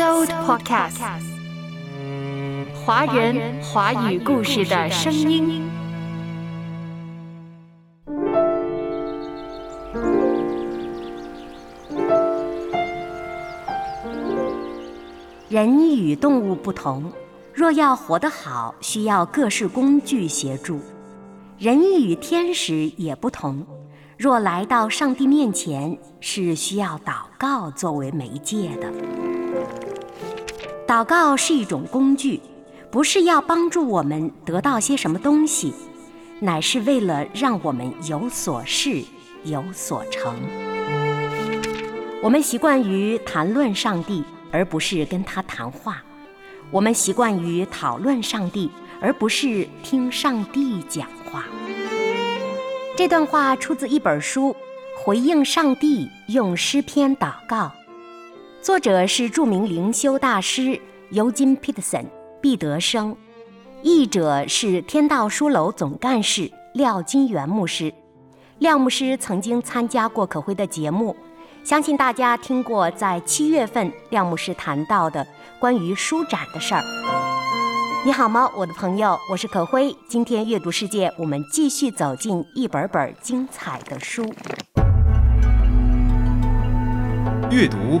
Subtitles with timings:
[0.00, 0.98] So Podcast，
[2.74, 5.68] 华人华语故事的声音。
[15.50, 17.12] 人与动物不同，
[17.52, 20.80] 若要活得好，需要各式工具协助。
[21.58, 23.66] 人与天使也不同。
[24.16, 28.90] 若来到上帝面前，是需要祷告作为媒介的。
[30.90, 32.40] 祷告是一种工具，
[32.90, 35.72] 不是要帮助我们得到些什么东西，
[36.40, 39.00] 乃是为了让我们有所事、
[39.44, 40.34] 有所成。
[42.20, 45.92] 我们习惯于谈论上帝，而不是跟他谈话；
[46.72, 48.68] 我们习惯于讨论上帝，
[49.00, 51.44] 而不是听上帝讲话。
[52.96, 54.48] 这段话出自一本书，
[55.04, 57.66] 《回应上帝用诗篇祷告》，
[58.62, 60.78] 作者是著名灵修大师
[61.12, 62.04] 尤金·彼得森
[62.42, 63.16] 毕德生，
[63.82, 67.90] 译者是天道书楼总干事廖金元牧师。
[68.58, 71.16] 廖牧师曾经参加过可辉的节目，
[71.64, 75.26] 相信大家听过在七月份廖牧师谈到的
[75.58, 76.84] 关于书展的事儿。
[78.04, 79.18] 你好吗，我的朋友？
[79.30, 79.96] 我是可辉。
[80.06, 84.22] 今天阅读世界，我们继续走进一本本精彩的书。
[87.50, 88.00] 阅读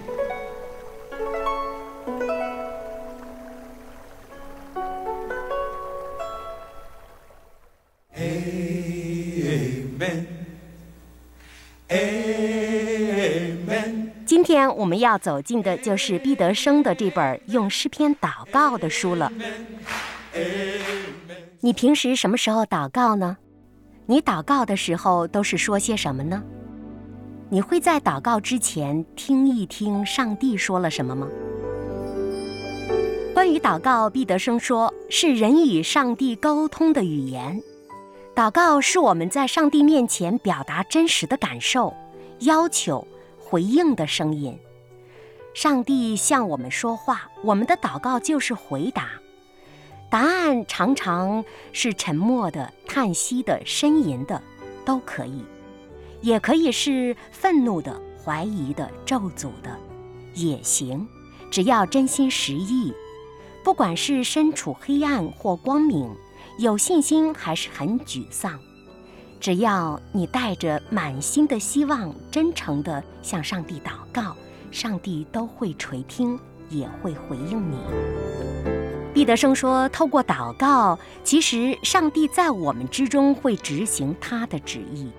[14.61, 19.31] 天我们要走进的就是毕德生的这本用诗篇祷告的书了。
[21.61, 23.37] 你平时什么时候祷告呢？
[24.05, 26.43] 你祷告的时候都是说些什么呢？
[27.49, 31.27] 你会在祷告之前听一听上帝说了什么吗？
[33.33, 37.59] 关于祷告，毕德生说是人与上帝沟通的语言。
[38.35, 41.93] 祷告是我们在上帝面前表达真实的感受、
[42.39, 43.07] 要求、
[43.51, 44.57] 回应的声音。
[45.53, 49.09] 上帝向我们说话，我们的祷告就是回答。
[50.09, 54.41] 答案常常是沉默的、叹息的、呻吟的，
[54.85, 55.43] 都可以。
[56.21, 59.77] 也可以是愤怒的、怀疑的、咒诅的，
[60.33, 61.05] 也行，
[61.49, 62.93] 只要真心实意。
[63.65, 66.09] 不管是身处黑暗或光明，
[66.57, 68.57] 有信心还是很沮丧，
[69.41, 74.35] 只要你带着满心的希望，真诚地向上帝祷告，
[74.69, 77.75] 上帝都会垂听，也会回应你。
[79.11, 85.09] 毕德生说：“透过祷告，其实上帝在我们之中会执行他的旨意。”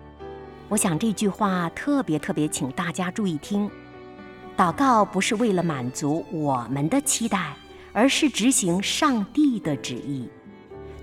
[0.71, 3.69] 我想这句话特别特别，请大家注意听。
[4.57, 7.57] 祷告不是为了满足我们的期待，
[7.93, 10.29] 而是执行上帝的旨意。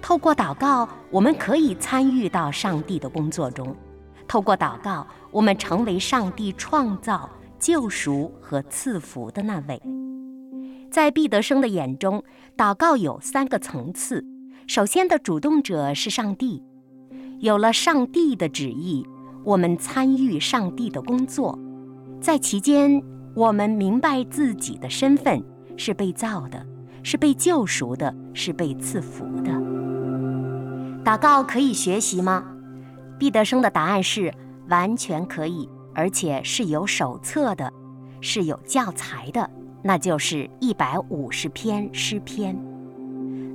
[0.02, 3.68] 透过祷告，我们可以参与到上帝的工作中；
[4.28, 7.30] 透过祷告，我们成为上帝创造、
[7.60, 9.82] 救赎和赐福的那位。
[10.90, 12.24] 在毕德生的眼中，
[12.58, 14.26] 祷告有三个层次：
[14.68, 16.64] 首先的主动者是上帝，
[17.40, 19.06] 有了上帝的旨意。
[19.46, 21.58] 我们参与上帝的工作，
[22.20, 23.02] 在其间，
[23.34, 25.42] 我们明白自己的身份
[25.78, 26.64] 是被造的，
[27.04, 29.59] 是被救赎的，是被赐福的。
[31.10, 32.46] 祷告可以学习吗？
[33.18, 34.32] 毕德生的答案是
[34.68, 37.74] 完全可以，而且是有手册的，
[38.22, 39.50] 是有教材的，
[39.82, 42.56] 那就是一百五十篇诗篇。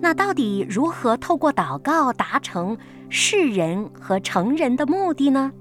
[0.00, 2.76] 那到底如何透过祷告达成
[3.08, 5.52] 世人和成人的目的呢？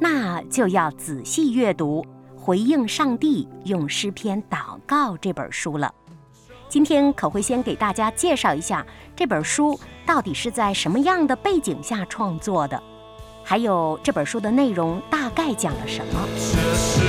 [0.00, 2.00] 那就要仔细阅读
[2.38, 5.92] 《回应上帝用诗篇祷告》这本书了。
[6.68, 8.86] 今天可会先给大家介绍一下
[9.16, 12.80] 这本书到底是在什么样的背景下创作的，
[13.42, 16.20] 还有这本书的内容大概讲了什么。
[16.36, 17.00] 这是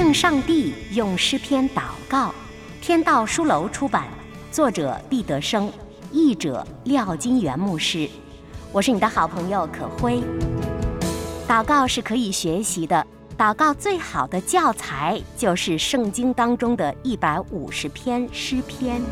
[0.00, 2.34] 应上帝，用诗篇祷告，
[2.80, 4.08] 天道书楼出版，
[4.50, 5.70] 作者毕德生，
[6.10, 8.08] 译者廖金元牧师。
[8.72, 10.22] 我是你的好朋友可辉。
[11.46, 13.06] 祷告是可以学习的，
[13.36, 19.02] 祷告最好的教材就是圣经当中的一百五十篇诗篇。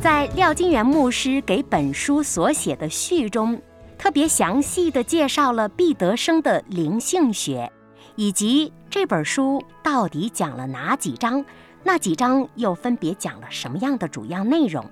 [0.00, 3.60] 在廖金元牧师给本书所写的序中，
[3.98, 7.70] 特别详细的介绍了毕德生的灵性学，
[8.16, 11.44] 以及这本书到底讲了哪几章，
[11.82, 14.84] 那几章又分别讲了什么样的主要内容。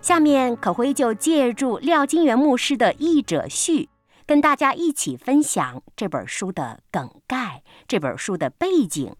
[0.00, 3.88] 下面可辉就借助廖金元牧师的译者序，
[4.26, 9.14] 跟大家一起分享这本书的梗概，这本书的背景。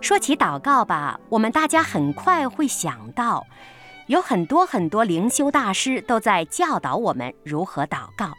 [0.00, 3.46] 说起祷告吧，我们大家很快会想到，
[4.06, 8.34] 有很多很多灵修大师都在教导我们如何祷告。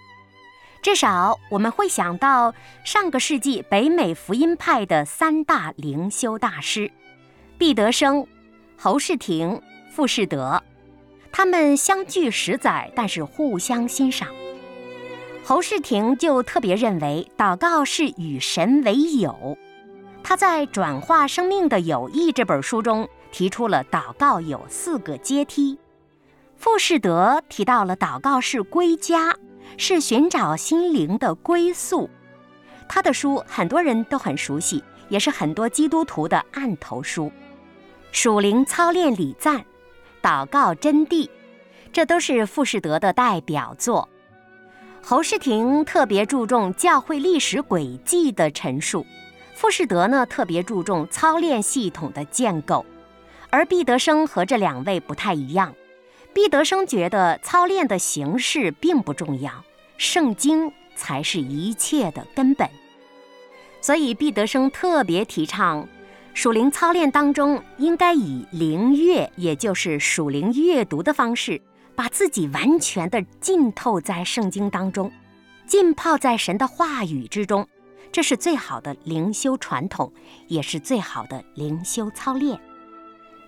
[0.81, 2.53] 至少我们会想到
[2.83, 6.91] 上个世纪北美福音派的三大灵修大师：
[7.57, 8.27] 毕德生、
[8.77, 9.59] 侯世廷、
[9.89, 10.62] 傅士德。
[11.31, 14.29] 他们相距十载，但是互相欣赏。
[15.44, 19.57] 侯世廷就特别认为，祷告是与神为友。
[20.23, 25.77] 他在《转化生命的友谊》这本书中提出了祷告有四个阶梯。
[26.55, 29.35] 傅士德提到了祷告是归家，
[29.77, 32.09] 是寻找心灵的归宿。
[32.87, 37.29] 他的书很多人都很熟悉，也是很多基督徒的案头书。
[38.13, 39.65] 属灵操练礼赞、
[40.21, 41.29] 祷告真谛，
[41.91, 44.07] 这都是傅士德的代表作。
[45.03, 49.05] 侯世廷特别注重教会历史轨迹的陈述。
[49.53, 52.85] 傅士德呢，特别注重操练系统的建构，
[53.55, 55.73] 而毕德生和这两位不太一样。
[56.33, 59.63] 毕德生觉得操练的形式并不重要，
[59.97, 62.69] 圣经才是一切的根本。
[63.79, 65.87] 所以毕德生特别提倡
[66.33, 71.61] 属灵操练当中应该以灵阅，也就是属灵阅读的方式，
[71.95, 75.09] 把自己完全的浸透在圣经当中，
[75.65, 77.65] 浸泡在神的话语之中。
[78.11, 80.11] 这是最好的灵修传统，
[80.47, 82.59] 也是最好的灵修操练。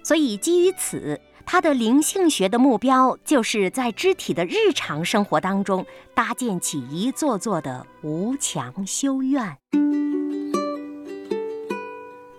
[0.07, 9.57] 所以，基于此，他的灵性学的目标就是在肢体的日常生活当中搭建起一座座的无墙修院。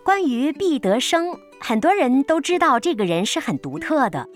[0.02, 4.26] 关于毕德生，很多人都知道这个人是很独特的。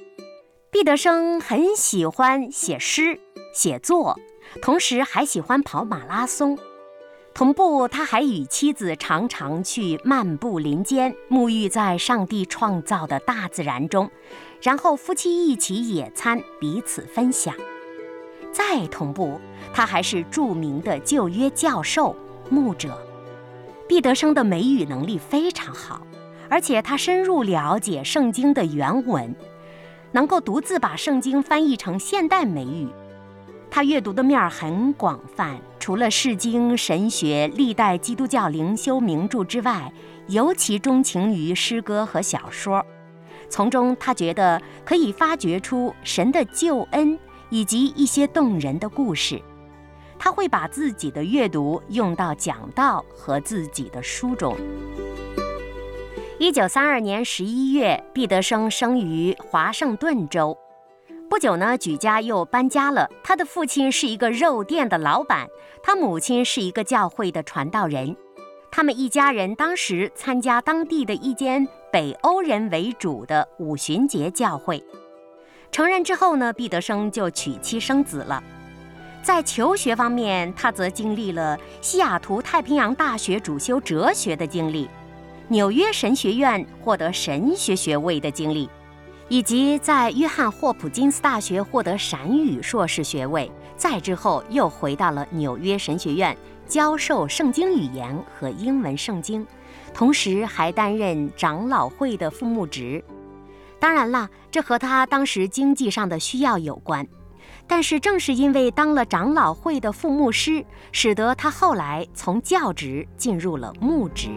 [0.71, 3.19] 毕德生很喜欢写诗、
[3.55, 4.21] 写作，
[4.61, 6.59] 同时还喜欢跑马拉松。
[7.35, 14.11] 同步，他还与妻子常常去漫步林间，沐浴在上帝创造的大自然中，
[14.61, 17.55] 然后夫妻一起野餐，彼此分享。
[18.53, 19.41] 再同步，
[19.73, 22.15] 他还是著名的旧约教授、
[22.51, 22.99] 牧者。
[23.89, 26.07] 毕德生的美语能力非常好，
[26.51, 29.35] 而且他深入了解圣经的原文，
[30.13, 32.89] 能够独自把圣经翻译成现代美语。
[33.75, 39.91] 他阅读的面儿很广泛，除了释经、神学、历代基督教灵修名著之外，
[40.29, 42.85] 尤其钟情于诗歌和小说。
[43.49, 49.41] 从中，他觉得可以发掘出神的救恩以及一些动人的故事。
[50.19, 54.55] 他会把自己的阅读用到讲道和自己的书中。
[56.39, 60.55] 一九三二年十一月，毕德生生于华盛顿州。
[61.33, 63.09] 不久呢，举家又搬家了。
[63.25, 65.49] 他的父亲是一个肉店的老板，
[65.83, 68.15] 他母亲是一个教会的传道人。
[68.71, 74.85] 他们一家人当时参加当地的一间北欧人为主的五旬节教会。
[75.71, 78.45] 成人之后呢，毕德生就娶妻生子了。
[79.23, 84.87] 在求学方面，他则经历了西雅图太平洋大学主修哲学的经历，
[85.49, 88.69] 纽约神学院获得神学学位的经历。
[89.33, 96.37] 以及在约翰霍普金斯大学获得闪语硕士学位，再之后又回到了纽约神学院
[96.67, 99.47] 教授圣经语言和英文圣经，
[99.95, 103.03] 同时还担任长老会的副牧职。
[103.81, 107.09] 当然了，这和他当时经济上的需要有关。
[107.67, 110.63] 但是正是因为当了长老会的副牧师，
[110.93, 114.29] 使得他后来从教职进入了牧职。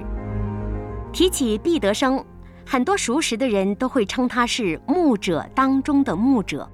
[1.12, 2.24] 提起毕德生。
[2.66, 6.70] 很多熟识的人都会称他是牧者当中的牧者。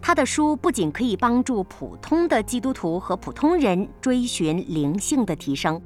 [0.00, 5.82] 他的书不仅可以帮助普通的基督徒和普通人追寻灵性的提升，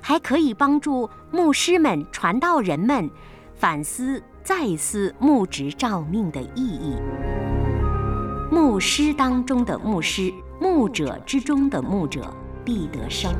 [0.00, 3.10] 还可以帮助牧师们、传道人们
[3.56, 6.94] 反思再思牧职照命的意义。
[8.50, 12.32] 牧师当中的牧师，牧者之中的牧者，
[12.64, 13.34] 必得生。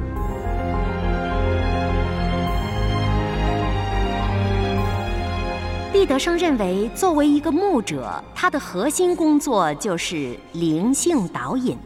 [5.90, 11.78] 毕德生认为，作为一个牧者，他的核心工作就是灵性导引，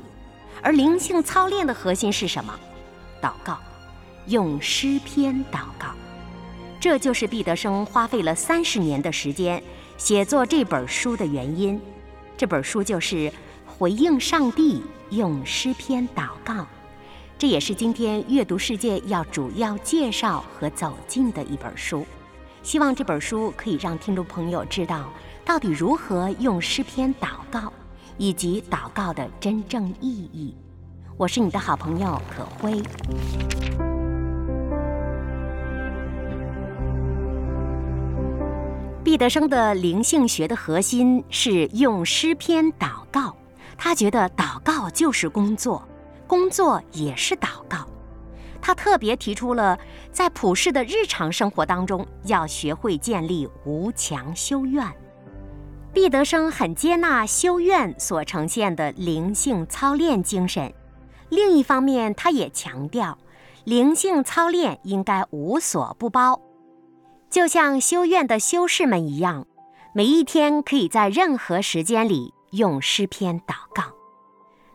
[0.60, 2.52] 而灵性操练的核心是什么？
[3.22, 3.56] 祷告，
[4.26, 5.94] 用诗篇祷告。
[6.80, 9.62] 这就是毕德生花费了三十年的时间
[9.96, 11.80] 写作这本书的原因。
[12.36, 13.32] 这本书就是
[13.64, 16.66] 回应上帝，用诗篇祷告。
[17.38, 22.04] 这也是今天阅读世界要主要介绍和走进的一本书。
[22.62, 25.12] 希望这本书可以让听众朋友知道，
[25.44, 27.72] 到底如何用诗篇祷告，
[28.18, 30.54] 以及祷告的真正意义。
[31.16, 32.80] 我是你的好朋友可辉。
[39.04, 43.34] 毕德生的灵性学的核心是用诗篇祷告，
[43.76, 45.82] 他觉得祷告就是工作，
[46.28, 47.86] 工作也是祷告。
[48.62, 49.78] 他特别提出了，
[50.12, 54.86] 在普世的日常生活当中，要学会建立无墙修院。
[55.92, 60.72] 毕德生很接纳修院所呈现的灵性操练精神，
[61.28, 63.18] 另一方面，他也强调，
[63.64, 66.40] 灵性操练应该无所不包，
[67.28, 69.44] 就像修院的修士们一样，
[69.92, 73.82] 每一天可以在任何时间里用诗篇祷告。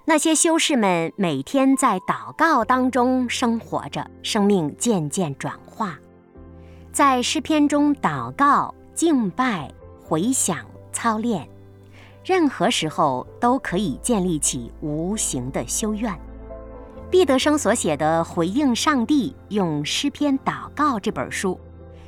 [0.09, 5.99] 那些修士们每天在祷告当中生活着，生命渐渐转化，
[6.93, 9.69] 在诗篇中祷告、敬拜、
[10.01, 10.59] 回想、
[10.93, 11.45] 操练，
[12.23, 16.17] 任何时候都可以建立起无形的修院。
[17.11, 21.59] 毕德生所写的《回应上帝用诗篇祷告》这本书，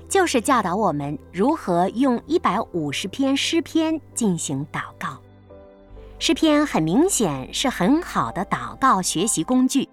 [0.08, 5.18] 就是教导我们如何用一百五十篇诗篇进行祷告。
[6.22, 9.88] 诗篇很明显是很好的祷告学习工具，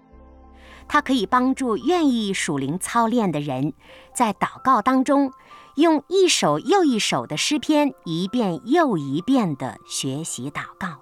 [0.85, 3.71] 它可以帮助愿意属灵操练的人，
[4.13, 5.31] 在祷告当中
[5.75, 10.99] 用一首又一首的诗篇，一遍又一遍地学习祷告。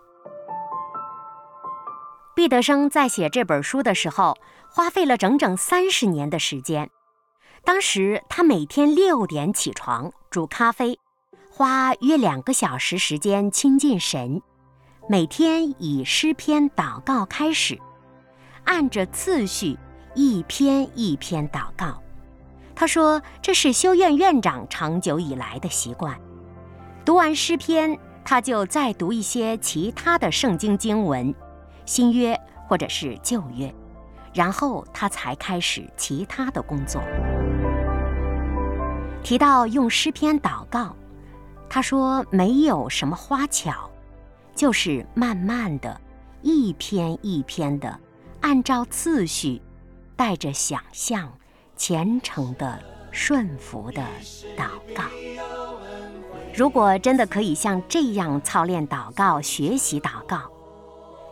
[2.35, 4.37] 毕德生在写这本书的时候，
[4.69, 6.91] 花费了整整三十年的时间。
[7.63, 10.99] 当时他每天六点起床煮咖啡，
[11.49, 14.39] 花约两个小时时间亲近神。
[15.07, 17.79] 每天以诗篇祷告开始，
[18.63, 19.77] 按着次序
[20.15, 22.01] 一篇一篇祷告。
[22.73, 26.19] 他说：“这是修院院长长久以来的习惯。
[27.05, 31.31] 读完诗篇，他就再读一些其他的圣经经文，
[31.85, 32.35] 新约
[32.67, 33.71] 或者是旧约，
[34.33, 36.99] 然后他才开始其他的工作。”
[39.21, 40.95] 提到用诗篇祷告，
[41.69, 43.87] 他说：“没有什么花巧。”
[44.55, 45.99] 就是慢慢的，
[46.41, 47.99] 一篇一篇的，
[48.39, 49.61] 按照次序，
[50.15, 51.29] 带着想象，
[51.75, 52.79] 虔诚的、
[53.11, 54.01] 顺服的
[54.57, 55.03] 祷告。
[56.55, 60.39] 如果真的可以像这样操练祷告、学习祷告，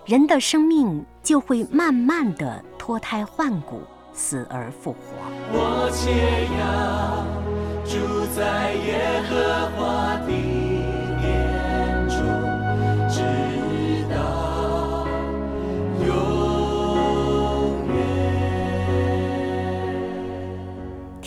[0.06, 5.00] 人的生命就会慢慢的脱胎换骨，死而复活。
[5.54, 7.24] 我且要
[7.86, 10.53] 住在耶和华的。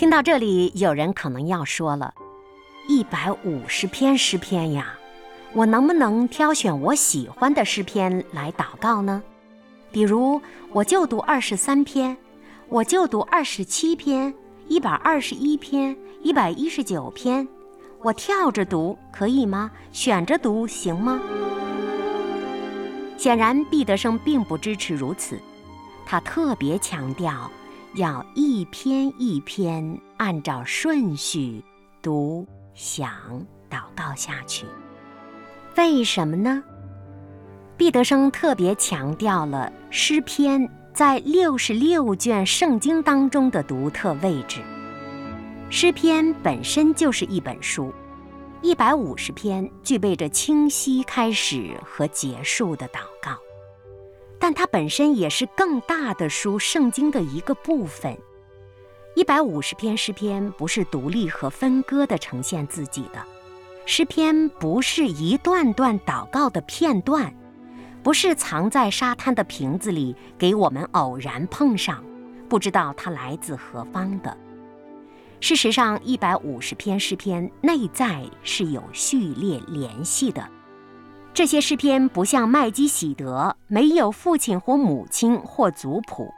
[0.07, 2.15] 听到这里，有人可能要说了
[2.87, 4.97] ：“一百五十篇诗篇呀，
[5.53, 9.21] 我能不能挑选我喜欢的诗篇来祷告呢？
[9.91, 12.17] 比如，我就读二十三篇，
[12.69, 14.33] 我就读二十七篇，
[14.69, 17.49] 一百二十一篇，一百一十九篇，
[18.01, 19.73] 我跳着读可以吗？
[19.91, 21.21] 选着读行吗？”
[23.19, 25.37] 显然，毕德生并不支持如此，
[26.07, 27.51] 他特别强调。
[27.97, 31.65] 要一篇一篇按照顺序
[32.03, 33.11] 读、想、
[33.71, 34.67] 祷告下去。
[35.79, 36.63] 为什么呢？
[37.79, 44.61] 毕德生特别强调了诗篇在六十六卷圣经当中的独特位置。
[45.71, 47.91] 诗篇本身就是一本书，
[48.61, 53.39] 一百五十篇具备着清晰开始和结束的祷告。
[54.39, 58.17] 但它本身也是更大的书《圣经》的一个部分。
[59.15, 63.25] 一百五十篇诗篇不是独立和分割的呈现自己的，
[63.87, 67.35] 诗篇不是一段段祷告的片段，
[68.03, 72.05] 不是藏在沙滩的瓶子里给我们偶然碰上，
[72.49, 74.37] 不知道它来自何方的。
[75.41, 80.47] 事实上，一百五十篇诗篇内在是有序列联系的。
[81.37, 86.33] 这些诗篇不像麦基喜德，没有父亲或母亲或族谱。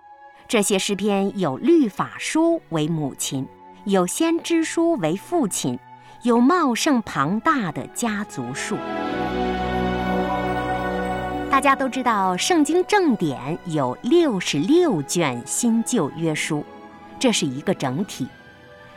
[0.48, 3.46] 这些诗篇有律法书为母亲，
[3.84, 5.78] 有先知书为父亲，
[6.24, 8.76] 有茂盛庞大的家族树。
[11.48, 16.64] 大家都知道，圣经正典有六十六卷新旧约书，
[17.20, 18.26] 这是一个整体，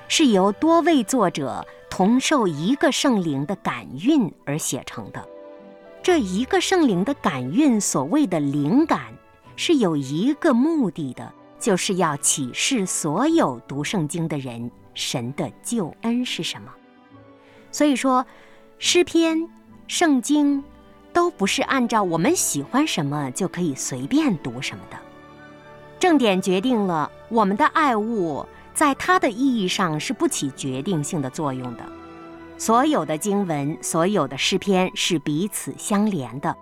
[0.08, 5.24] 是由多位作者同受一个圣灵的感孕而写成的。
[6.04, 9.14] 这一个圣灵的感孕，所谓的灵感，
[9.56, 16.72] 是有一个目的的，就是要启示所有读圣经的人，神的救恩是什么。
[17.72, 18.26] 所以说，
[18.80, 19.50] 诗篇、
[19.88, 20.64] 圣经。
[21.14, 24.96] 都不是按照我们喜欢什么就可以随便读什么的。
[26.00, 31.84] 正点决定了我们的爱物，在它的意义上是不起决定性的作用的。
[32.62, 36.56] 所有的经文，所有的诗篇是彼此相连的，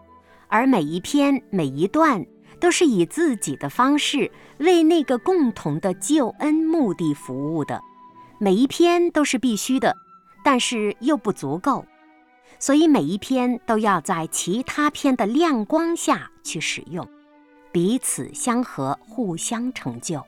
[0.48, 2.26] 而每一篇、每一段
[2.58, 7.82] 都是以自己的方式为那个共同的救恩目的服务的。
[8.38, 9.94] 每一篇都是必须的，
[10.42, 11.86] 但是又不足够。
[12.60, 17.06] 所以每一篇都要在其他篇的亮光下去使用，
[17.74, 20.26] 彼此相合，互相成就。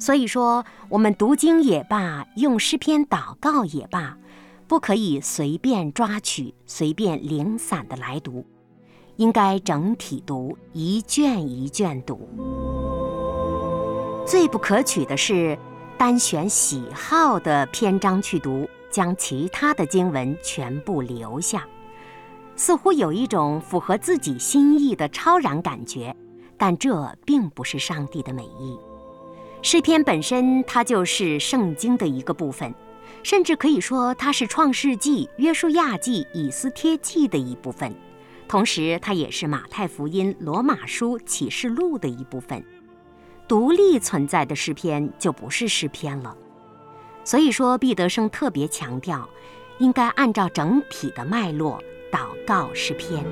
[0.00, 4.18] 所以说，我们读经也罢，用诗篇祷告也罢，
[4.68, 8.44] 不可以随便抓取、随便零散的来读，
[9.16, 12.28] 应该整体读，一卷一卷读。
[14.26, 15.56] 最不可取的是
[15.96, 18.68] 单选喜好的篇章去读。
[18.88, 21.66] 将其他的经文全部留下，
[22.54, 26.16] 似乎有一种符合自己心意的超然感觉，
[26.56, 28.78] 但这并不是上帝的美意。
[29.60, 32.74] 诗篇本身它就是圣经的一个部分，
[33.26, 37.92] 甚至可以说它是创世纪、约书亚记、以斯帖记的一部分，
[38.46, 42.64] 同时它也是马太福音、罗马书、启示录的一部分。
[43.48, 46.36] 独立存在的诗篇就不是诗篇了。
[47.24, 49.28] 所以说，毕德生特别强调，
[49.80, 53.24] 应该按照整体的脉络祷告诗篇。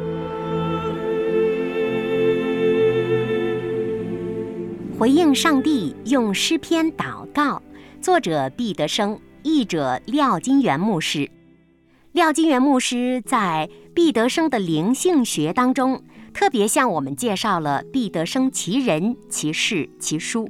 [4.99, 7.63] 回应上帝用诗篇祷告，
[8.01, 11.31] 作者毕德生，译者廖金元牧师。
[12.13, 16.03] 廖金元牧师在毕德生的灵性学当中，
[16.33, 20.49] 特别向我们介绍了毕德生其人、其事、其书。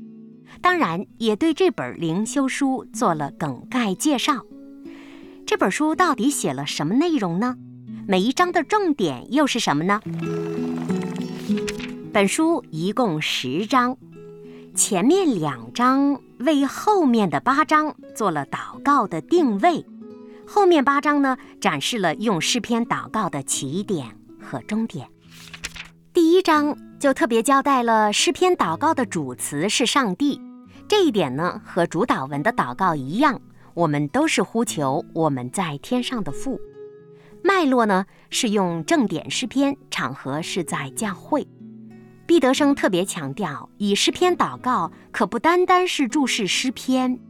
[0.61, 4.45] 当然，也对这本灵修书做了梗概介绍。
[5.45, 7.57] 这本书到底写了什么内容呢？
[8.07, 10.01] 每一章的重点又是什么呢？
[12.13, 13.97] 本书一共十章，
[14.73, 19.85] 前面两章为后面的八章做了祷告的定位，
[20.47, 24.07] 后面八章呢展示了用诗篇祷告的起点
[24.41, 25.09] 和终点。
[26.13, 30.41] 第一章就特别交代了诗篇祷告的主词是上帝。
[30.87, 33.41] 这一点呢，和主导文的祷告一样，
[33.73, 36.61] 我们都是呼求我们在天上的父。
[37.43, 41.47] 脉络呢是用正典诗篇，场合是在教会。
[42.27, 47.21] 毕德生特别强调，以诗篇祷告可不单单是注视诗篇，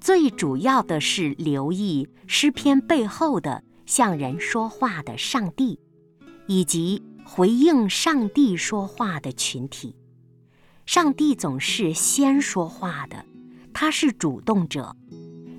[0.00, 5.80] 最主要的是留意诗篇背后的向人说话的上帝，
[6.46, 9.96] 以及回应上帝说话的群体。
[10.86, 13.24] 上帝总是先说话的，
[13.72, 14.94] 他是主动者。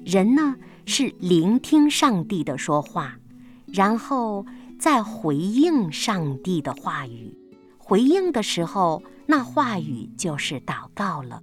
[0.05, 0.55] 人呢
[0.85, 3.17] 是聆听上帝的说话，
[3.65, 4.45] 然后
[4.79, 7.37] 再回应上帝的话语。
[7.87, 11.39] 回应的时候，那话语就是祷告了。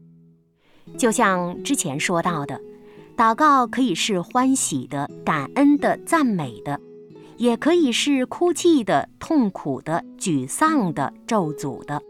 [0.99, 2.61] 就像之前说到的，
[3.17, 6.81] 祷告可以是欢喜的、感恩的、赞美的，
[7.37, 12.03] 也可以是哭泣的、痛苦的、沮丧的、咒诅的。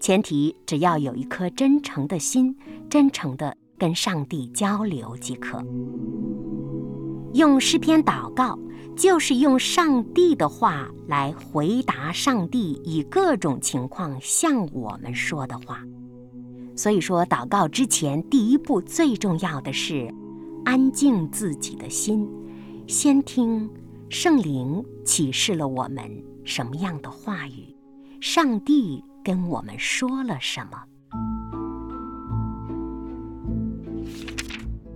[0.00, 2.56] 前提只要有一颗真诚的心，
[2.90, 5.64] 真诚的跟上帝交流即可。
[7.34, 8.58] 用诗篇祷告，
[8.96, 15.82] 就是用上帝的话来回答上帝以各种情况向我们说的话。
[16.76, 20.12] 所以说，祷告之前第一步最重要的是
[20.64, 22.28] 安静自己的心，
[22.86, 23.70] 先听
[24.08, 26.10] 圣灵启示了我们
[26.44, 27.76] 什么样的话语，
[28.20, 29.02] 上帝。
[29.24, 30.82] 跟我们说了什么？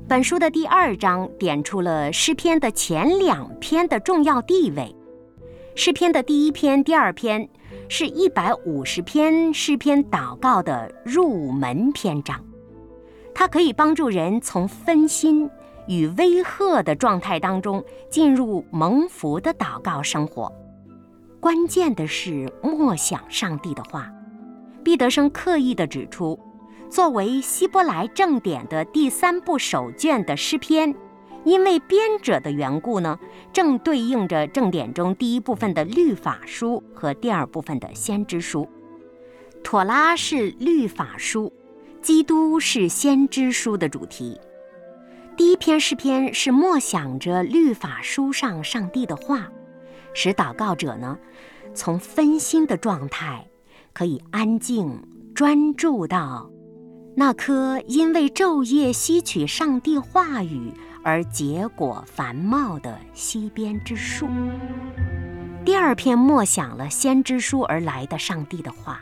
[0.08, 4.96] 本书的第二章点出了诗篇的前两篇的重要地位。
[5.74, 7.46] 诗篇的第一篇、第二篇
[7.90, 12.42] 是一百五十篇诗篇祷告的入门篇章，
[13.34, 15.50] 它可以帮助人从分心
[15.86, 20.50] 与威吓的状态当中进入蒙福的祷告生活。
[21.38, 24.10] 关键的是默想上帝的话。
[24.82, 26.38] 毕德生刻意地指出，
[26.90, 30.94] 作为希伯来正典的第三部手卷的诗篇，
[31.44, 33.18] 因为编者的缘故呢，
[33.52, 38.68] 正对应着正典中第一部分的律法书和第二部分的先知书。
[39.62, 41.52] 妥拉是律法书，
[42.00, 44.40] 基督是先知书的主题。
[45.36, 49.48] 第一篇诗篇是默想着律法书上上帝的话，
[50.14, 51.18] 使祷告者呢，
[51.74, 53.46] 从分心的状态
[53.92, 55.00] 可以安静
[55.34, 56.50] 专注到
[57.18, 64.28] 那棵因为昼夜吸取上帝话语而结果繁茂的西边之树。
[65.64, 69.00] 第二篇默想了先知书而来的上帝的话。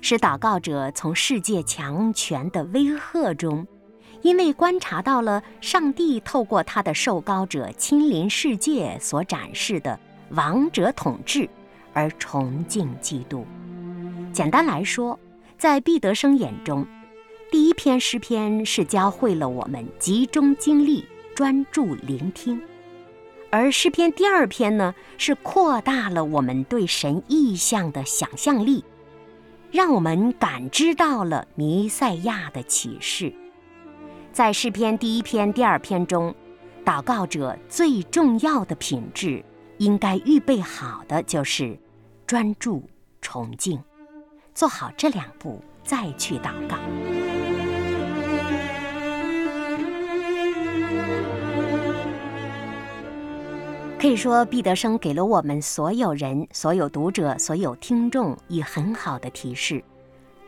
[0.00, 3.66] 使祷告者从世界强权的威吓中，
[4.20, 9.98] 因为观察到了上帝透过他的受膏者亲临世界所展示的
[10.30, 11.50] 王者统治，
[11.92, 13.44] 而崇敬基督。
[14.32, 15.18] 简单来说，
[15.58, 16.86] 在毕德生眼中，
[17.52, 22.58] 第一篇诗篇是教会了我们集中精力、专注聆听；
[23.50, 28.82] 而诗篇第二篇呢，是扩大了我们对神意象的想象力。
[29.70, 33.30] 让我们感知到了弥赛亚的启示。
[34.32, 36.34] 在诗篇第一篇、第二篇中，
[36.86, 39.44] 祷告者最重要的品质，
[39.76, 41.78] 应该预备好的就是
[42.26, 42.82] 专注、
[43.20, 43.78] 崇敬。
[44.54, 46.78] 做好这两步，再去祷告。
[54.02, 59.80] 可以说，毕德生给了我们所有人、所有读者、所有听众以很好的提示：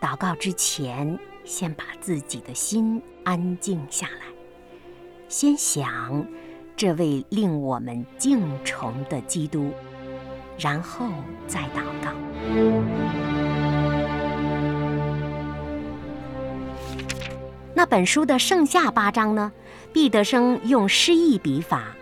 [0.01, 4.27] 祷告之前，先把自己的心安静下来，
[5.29, 6.27] 先想
[6.75, 9.71] 这位令我们敬崇的基督，
[10.59, 11.07] 然后
[11.47, 12.11] 再祷告。
[17.73, 19.53] 那本书的剩下八章呢？
[19.93, 21.95] 毕德生用诗意笔法。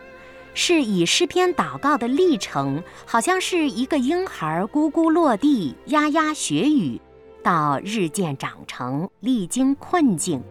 [0.55, 7.01] 是以诗篇祷告的历程，好像是一个婴孩咕咕落地、牙牙学语，
[7.43, 10.43] 到日渐长成、历经困境，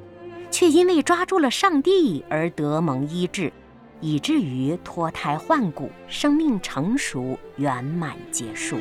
[0.50, 3.54] 却因为抓住了上帝而得蒙医治，
[4.00, 8.78] 以至于脱胎换骨、生命成熟、圆满结束。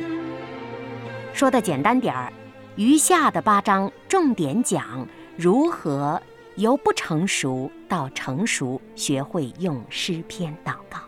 [1.33, 2.33] 说的简单点儿，
[2.75, 5.07] 余下的八章重点讲
[5.37, 6.19] 如何
[6.55, 10.99] 由不成熟到成熟，学会用诗篇祷告。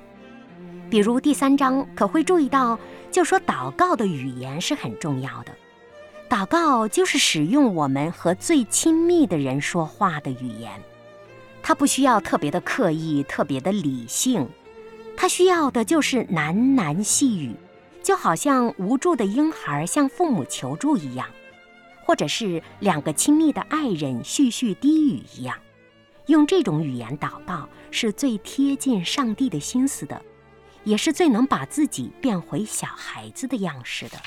[0.94, 2.78] 比如第三章，可会注意到，
[3.12, 5.52] 就说祷告的语言是很重要的。
[6.30, 10.72] 祷告就是使用我们和最亲密的人说话的语言，
[11.64, 14.48] 它不需要特别的刻意、特别的理性，
[15.18, 17.56] 它需要的就是喃喃细语，
[18.04, 21.28] 就好像无助的婴孩向父母求助一样，
[22.06, 25.58] 或者是两个亲密的爱人絮絮低语一样。
[26.28, 30.22] 用这种语言祷告，是最贴近上帝的心思的。
[30.84, 34.18] 也是最能把自己变回小孩子的样式的。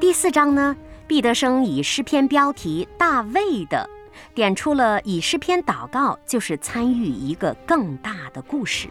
[0.00, 0.76] 第四章呢，
[1.06, 3.88] 毕德生以诗篇标题“大卫”的，
[4.34, 8.88] 点出了以诗篇祷告就是参与一个更大的故事。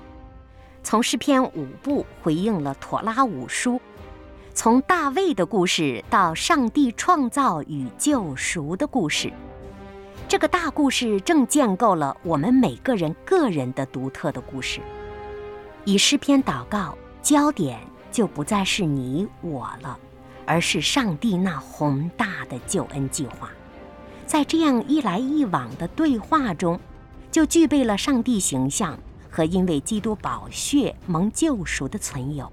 [0.84, 3.80] 从诗篇五部回应了妥拉五书，
[4.54, 9.32] 从大卫的故事到上帝创造与救赎的故事。
[10.32, 14.80] 这个大故事正建构了我们每个人个人的独特的故事。
[15.84, 17.78] 以诗篇祷告，焦点
[18.14, 20.00] 就不再是你我了，
[20.46, 23.52] 而是上帝那宏大的救恩计划。
[24.26, 26.80] 在这样一来一往的对话中，
[27.30, 28.98] 就具备了上帝形象
[29.30, 32.50] 和因为基督宝血蒙救赎的存有。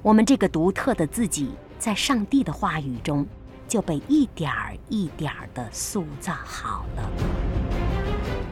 [0.00, 3.26] 我们这个独特的自己，在上帝的话语中。
[3.66, 7.10] 就被一点儿一点儿地塑造好了。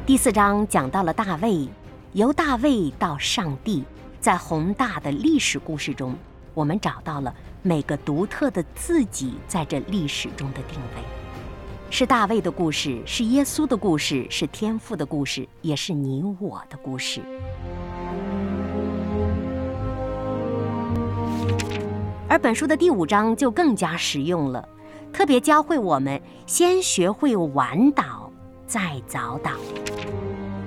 [0.05, 1.69] 第四章讲到了大卫，
[2.13, 3.85] 由大卫到上帝，
[4.21, 6.15] 在宏大的历史故事中，
[6.55, 11.03] 我们找到了每个独特的自己在这历史中的定位。
[11.91, 17.21] 是大卫的故事，是耶稣的故事，是天父的故事，也是你我的故事。
[22.29, 24.67] 而本书的第五章就更加实用了。
[25.13, 28.31] 特别教会我们先学会晚祷，
[28.67, 29.51] 再早祷。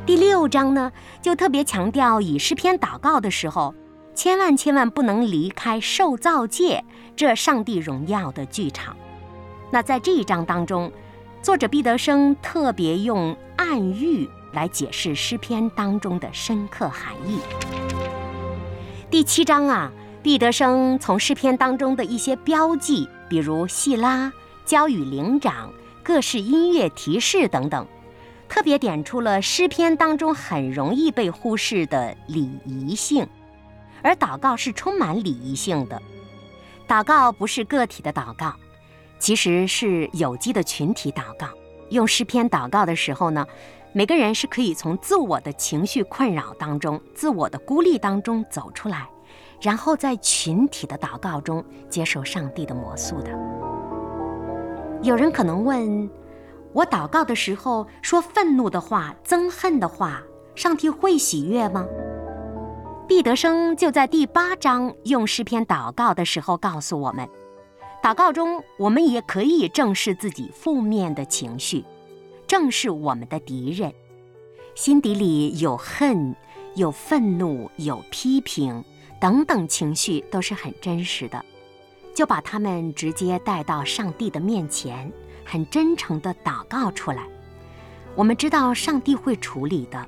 [0.05, 3.73] 第六章呢，就特别强调以诗篇祷告的时候，
[4.13, 6.84] 千万千万不能离开受造界
[7.15, 8.95] 这上帝荣耀的剧场。
[9.71, 10.91] 那在这一章当中，
[11.41, 17.39] 作者毕德生特别用暗喻来解释诗篇当中的深刻含义。
[19.10, 19.91] 第七章啊。
[20.21, 24.31] 毕德生从诗篇当中的一些标记，比如细拉、
[24.65, 25.71] 交与灵长、
[26.03, 27.88] 各式音乐提示等等，
[28.47, 33.27] 特别点出了诗篇当中很容易被忽视的礼仪性。
[34.01, 35.99] 而祷告是充满礼仪性的，
[36.88, 38.53] 祷告不是个体的祷告，
[39.17, 41.47] 其实是有机的群体祷告。
[41.89, 43.47] 用诗篇祷告的时候呢，
[43.93, 49.07] 每个人是可以从自我的情绪困扰当中、自我的孤立当中走出来，
[49.61, 53.31] 然后在群体的祷告中接受上帝的魔素的。
[55.01, 56.09] 有人可能问：
[56.73, 60.21] 我祷告的时候说愤怒的话、憎恨的话，
[60.55, 61.85] 上帝会喜悦吗？
[63.07, 67.27] 毕德生就在第八章用诗篇祷告的时候告诉我们。
[68.01, 71.83] 祷告中，我们也可以正视自己负面的情绪，
[72.47, 73.93] 正视我们的敌人，
[74.75, 76.35] 心底里有恨、
[76.75, 78.83] 有愤怒、有批评
[79.19, 81.43] 等等情绪都是很真实的，
[82.13, 85.12] 就把他们直接带到上帝的面前，
[85.43, 87.23] 很真诚地祷告出来。
[88.15, 90.06] 我们知道上帝会处理的，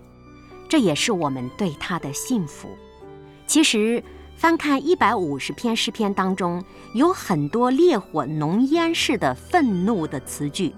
[0.69, 2.69] 这也是我们对他的信服。
[3.45, 4.03] 其实。
[4.37, 10.75] 翻看一百五十篇诗篇当中，有很多烈火浓烟似的愤怒的词句。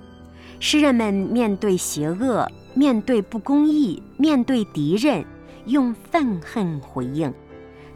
[0.62, 5.26] 诗人们面对邪恶，面对不公义，面对敌人，
[5.66, 7.34] 用愤恨回应。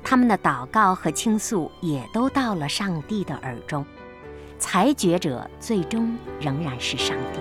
[0.03, 3.85] 他们的祷告和倾诉也都到了上帝的耳中。
[4.59, 7.39] 裁决者最终仍然是上帝。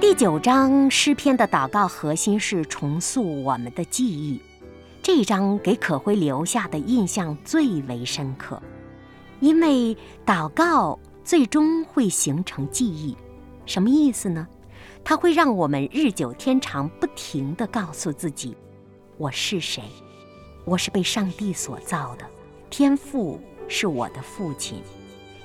[0.00, 4.40] 第九章诗篇的祷告核心是重塑我们的记忆。
[5.02, 8.60] 这一章给可辉留下的印象最为深刻，
[9.40, 13.16] 因为祷告最终会形成记忆。
[13.64, 14.46] 什么意思呢？
[15.02, 18.54] 它会让我们日久天长，不停地告诉自己
[19.16, 19.82] ：“我是谁？
[20.64, 22.24] 我是被上帝所造的，
[22.68, 24.82] 天父是我的父亲。”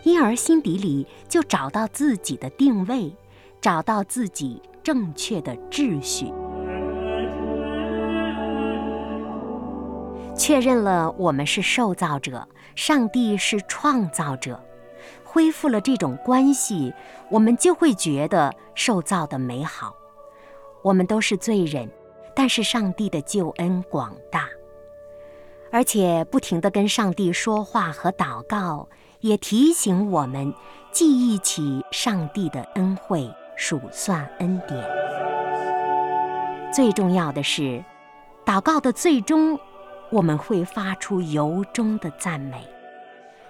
[0.03, 3.11] 因而心底里就找到自己的定位，
[3.59, 6.31] 找到自己正确的秩序。
[10.37, 14.63] 确认了我们是受造者，上帝是创造者，
[15.23, 16.93] 恢复了这种关系，
[17.31, 19.95] 我们就会觉得受造的美好。
[20.83, 21.89] 我们都是罪人，
[22.35, 24.47] 但是上帝的救恩广大，
[25.75, 28.87] 而且不停地跟上帝说话和祷告，
[29.19, 30.53] 也提醒我们
[30.93, 34.81] 记忆起上帝的恩惠，数算恩典。
[36.73, 37.83] 最重要的是，
[38.45, 39.59] 祷告的最终。
[40.11, 42.65] 我们会发出由衷的赞美，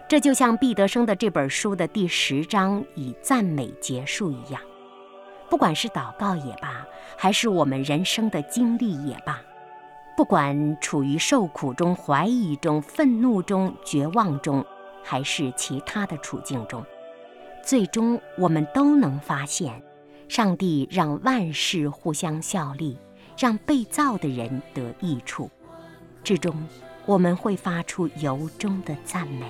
[0.08, 4.60] 这就像毕德生的这本书的第十章以赞美结束一样。
[5.48, 9.40] 不管是祷告也罢，还是我们人生的经历也罢，
[10.16, 14.66] 不管处于受苦中、怀疑中、愤怒中、绝望中，
[15.04, 16.84] 还是其他的处境中，
[17.62, 19.84] 最终我们都能发现，
[20.30, 22.98] 上帝让万事互相效力，
[23.38, 25.52] 让被造的人得益处。
[26.24, 26.66] 之中，
[27.06, 29.46] 我们会发出由衷的赞美，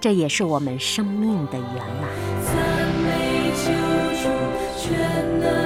[0.00, 2.10] 这也是我们生命的圆满。
[2.42, 2.54] 赞
[3.02, 3.72] 美救
[4.20, 4.28] 主，
[4.76, 5.65] 全能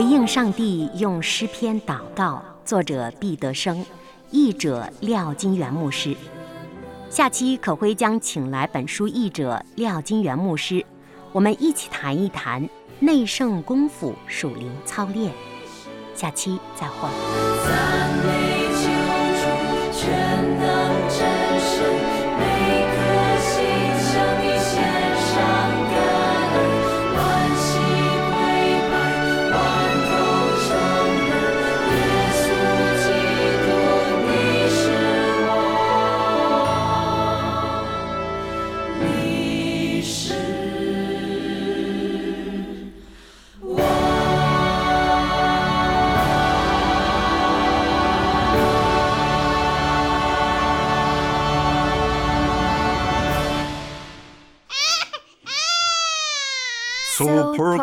[0.00, 3.84] 回应上帝用诗篇祷告，作者毕德生。
[4.30, 6.16] 译者廖金元牧师，
[7.10, 10.82] 下期可辉将请来本书译者廖金元牧师，
[11.32, 12.66] 我们一起谈一谈
[12.98, 15.30] 内圣功夫属灵操练。
[16.14, 18.49] 下期再会。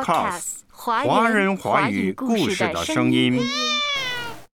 [0.08, 3.46] Supercast，华人华语故事的声音。